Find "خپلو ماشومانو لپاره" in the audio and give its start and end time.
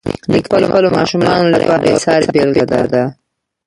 0.71-1.81